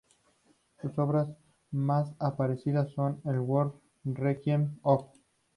[0.81, 1.27] Sus obras
[1.69, 3.73] más apreciadas son "A World
[4.03, 5.11] Requiem" op.